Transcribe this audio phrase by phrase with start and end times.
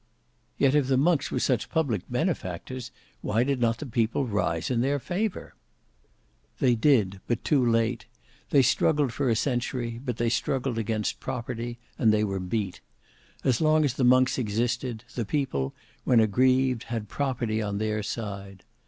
[0.57, 2.89] "Yet if the monks were such public benefactors,
[3.21, 5.53] why did not the people rise in their favour?"
[6.59, 8.07] "They did, but too late.
[8.49, 12.81] They struggled for a century, but they struggled against property and they were beat.
[13.43, 18.63] As long as the monks existed, the people, when aggrieved, had property on their side.